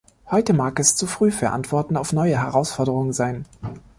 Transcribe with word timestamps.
Heute 0.31 0.53
mag 0.53 0.79
es 0.79 0.95
zu 0.95 1.05
früh 1.05 1.29
für 1.29 1.51
Antworten 1.51 1.95
auf 1.95 2.11
neue 2.11 2.39
Herausforderungen 2.39 3.13
sein. 3.13 3.45